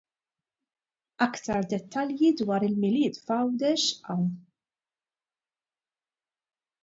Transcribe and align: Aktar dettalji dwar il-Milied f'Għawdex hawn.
Aktar 1.25 1.67
dettalji 1.73 2.31
dwar 2.39 2.65
il-Milied 2.67 3.19
f'Għawdex 3.23 3.83
hawn. 4.07 4.27